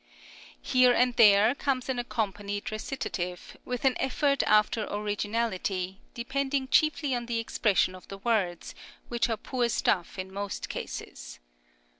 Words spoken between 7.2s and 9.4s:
the expression of the words, which are